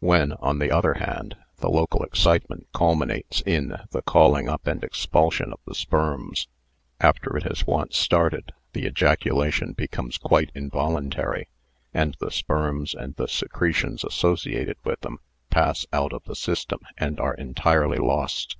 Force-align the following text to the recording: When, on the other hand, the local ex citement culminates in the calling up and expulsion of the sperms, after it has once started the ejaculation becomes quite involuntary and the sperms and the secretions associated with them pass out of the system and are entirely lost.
When, 0.00 0.32
on 0.40 0.60
the 0.60 0.70
other 0.70 0.94
hand, 0.94 1.36
the 1.58 1.68
local 1.68 2.02
ex 2.04 2.18
citement 2.18 2.68
culminates 2.72 3.42
in 3.44 3.76
the 3.90 4.00
calling 4.00 4.48
up 4.48 4.66
and 4.66 4.82
expulsion 4.82 5.52
of 5.52 5.60
the 5.66 5.74
sperms, 5.74 6.48
after 7.00 7.36
it 7.36 7.42
has 7.42 7.66
once 7.66 7.98
started 7.98 8.52
the 8.72 8.86
ejaculation 8.86 9.74
becomes 9.74 10.16
quite 10.16 10.50
involuntary 10.54 11.48
and 11.92 12.16
the 12.18 12.30
sperms 12.30 12.94
and 12.94 13.14
the 13.16 13.28
secretions 13.28 14.04
associated 14.04 14.78
with 14.84 15.00
them 15.00 15.18
pass 15.50 15.84
out 15.92 16.14
of 16.14 16.24
the 16.24 16.34
system 16.34 16.80
and 16.96 17.20
are 17.20 17.34
entirely 17.34 17.98
lost. 17.98 18.56